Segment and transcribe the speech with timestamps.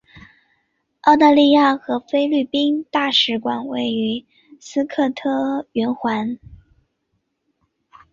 [1.01, 4.25] 澳大利亚和菲律宾大使馆位于
[4.59, 6.39] 斯科特圆环。